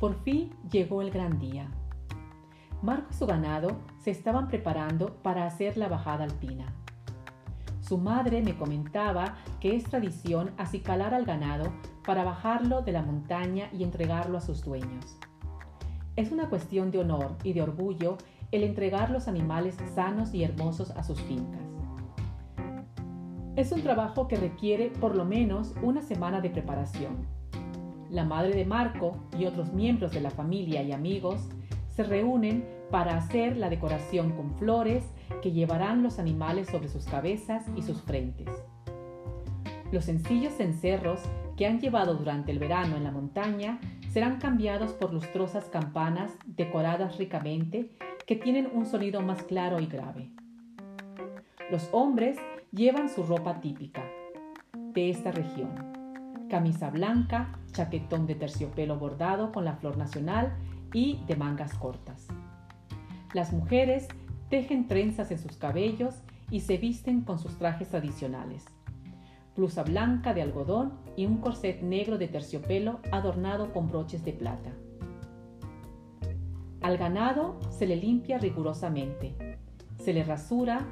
[0.00, 1.68] Por fin llegó el gran día.
[2.80, 6.72] Marco y su ganado se estaban preparando para hacer la bajada alpina.
[7.82, 11.70] Su madre me comentaba que es tradición acicalar al ganado
[12.06, 15.18] para bajarlo de la montaña y entregarlo a sus dueños.
[16.16, 18.16] Es una cuestión de honor y de orgullo
[18.52, 21.60] el entregar los animales sanos y hermosos a sus fincas.
[23.54, 27.39] Es un trabajo que requiere por lo menos una semana de preparación.
[28.10, 31.48] La madre de Marco y otros miembros de la familia y amigos
[31.90, 35.04] se reúnen para hacer la decoración con flores
[35.42, 38.48] que llevarán los animales sobre sus cabezas y sus frentes.
[39.92, 41.20] Los sencillos cencerros
[41.56, 43.78] que han llevado durante el verano en la montaña
[44.10, 47.92] serán cambiados por lustrosas campanas decoradas ricamente
[48.26, 50.30] que tienen un sonido más claro y grave.
[51.70, 52.38] Los hombres
[52.72, 54.02] llevan su ropa típica
[54.74, 55.99] de esta región.
[56.50, 60.52] Camisa blanca, chaquetón de terciopelo bordado con la flor nacional
[60.92, 62.26] y de mangas cortas.
[63.32, 64.08] Las mujeres
[64.48, 66.16] tejen trenzas en sus cabellos
[66.50, 68.64] y se visten con sus trajes tradicionales.
[69.56, 74.72] Blusa blanca de algodón y un corset negro de terciopelo adornado con broches de plata.
[76.80, 79.36] Al ganado se le limpia rigurosamente,
[79.98, 80.84] se le rasura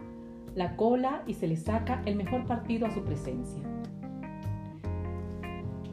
[0.55, 3.65] la cola y se le saca el mejor partido a su presencia.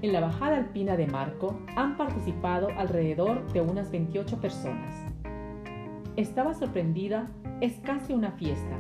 [0.02, 4.94] En la bajada alpina de Marco han participado alrededor de unas 28 personas.
[6.16, 7.30] Estaba sorprendida,
[7.62, 8.78] es casi una fiesta.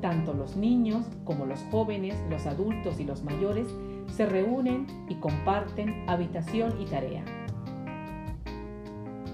[0.00, 3.66] Tanto los niños como los jóvenes, los adultos y los mayores
[4.06, 7.24] se reúnen y comparten habitación y tarea.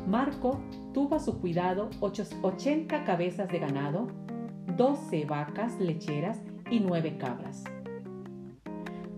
[0.06, 0.60] Marco
[0.94, 4.08] tuvo a su cuidado 80 cabezas de ganado,
[4.76, 7.64] 12 vacas lecheras y 9 cabras.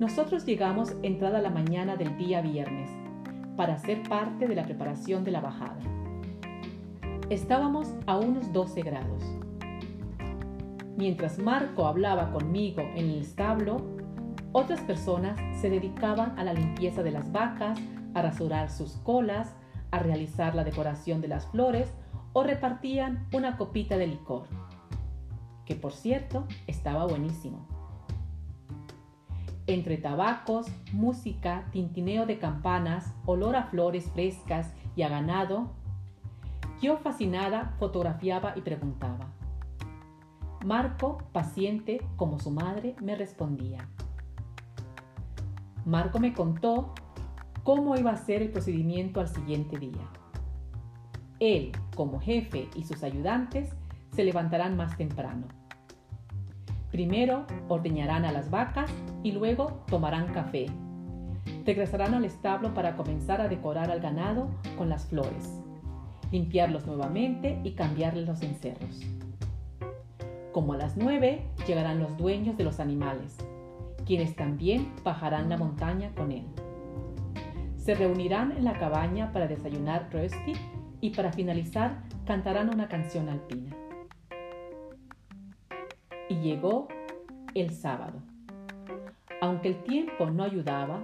[0.03, 2.91] Nosotros llegamos entrada la mañana del día viernes
[3.57, 5.79] para ser parte de la preparación de la bajada.
[7.31, 9.23] Estábamos a unos 12 grados.
[10.97, 13.77] Mientras Marco hablaba conmigo en el establo,
[14.51, 17.79] otras personas se dedicaban a la limpieza de las vacas,
[18.15, 19.55] a rasurar sus colas,
[19.93, 21.95] a realizar la decoración de las flores
[22.33, 24.49] o repartían una copita de licor,
[25.65, 27.72] que por cierto estaba buenísimo.
[29.67, 35.71] Entre tabacos, música, tintineo de campanas, olor a flores frescas y a ganado,
[36.81, 39.29] yo fascinada fotografiaba y preguntaba.
[40.65, 43.89] Marco, paciente como su madre, me respondía.
[45.85, 46.93] Marco me contó
[47.63, 50.09] cómo iba a ser el procedimiento al siguiente día.
[51.39, 53.71] Él, como jefe, y sus ayudantes
[54.13, 55.47] se levantarán más temprano.
[56.91, 58.91] Primero ordeñarán a las vacas
[59.23, 60.67] y luego tomarán café.
[61.65, 65.63] Regresarán al establo para comenzar a decorar al ganado con las flores
[66.33, 69.01] limpiarlos nuevamente y cambiarles los encerros.
[70.51, 73.37] Como a las 9 llegarán los dueños de los animales,
[74.07, 76.47] quienes también bajarán la montaña con él.
[77.77, 80.55] Se reunirán en la cabaña para desayunar rösti
[81.01, 83.77] y para finalizar cantarán una canción alpina.
[86.29, 86.89] Y llegó
[87.55, 88.21] el sábado.
[89.43, 91.03] Aunque el tiempo no ayudaba,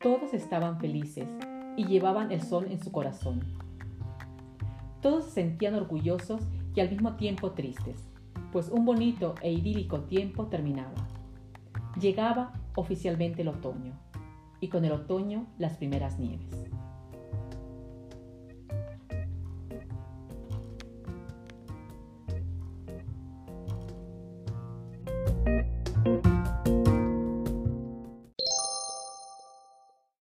[0.00, 1.28] todos estaban felices
[1.76, 3.38] y llevaban el sol en su corazón.
[5.00, 6.42] Todos se sentían orgullosos
[6.74, 8.10] y al mismo tiempo tristes,
[8.50, 11.06] pues un bonito e idílico tiempo terminaba.
[12.00, 13.92] Llegaba oficialmente el otoño,
[14.58, 16.50] y con el otoño las primeras nieves.